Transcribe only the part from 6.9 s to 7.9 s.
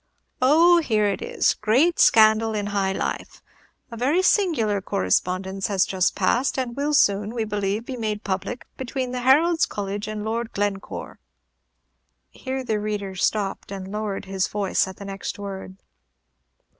soon, we believe,